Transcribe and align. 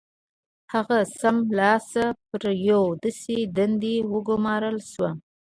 هغه 0.73 0.97
سم 1.19 1.35
له 1.45 1.51
لاسه 1.59 2.03
پر 2.27 2.43
یوې 2.69 2.97
داسې 3.03 3.37
دندې 3.57 3.95
وګومارل 4.11 4.77
شو 4.91 5.07